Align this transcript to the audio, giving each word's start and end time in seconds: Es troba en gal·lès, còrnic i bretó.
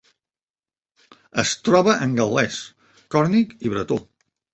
Es 1.43 1.51
troba 1.67 1.93
en 2.05 2.15
gal·lès, 2.21 2.57
còrnic 3.17 3.53
i 3.69 3.73
bretó. 3.75 3.99